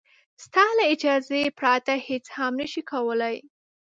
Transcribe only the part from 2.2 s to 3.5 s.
هم نه شي کولای.